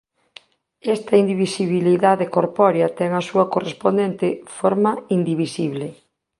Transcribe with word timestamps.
Esta 0.95 1.13
indivisibilidade 1.23 2.25
corpórea 2.35 2.87
ten 2.97 3.09
a 3.19 3.21
súa 3.29 3.45
correspondente 3.53 4.27
"forma 4.57 4.91
indivisible". 5.17 5.87